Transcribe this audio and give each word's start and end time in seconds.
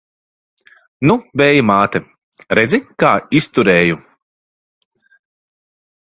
Nu, 1.09 1.15
Vēja 1.41 1.65
māte, 1.69 1.99
redzi, 2.59 2.79
kā 3.03 3.11
izturēju! 3.41 3.99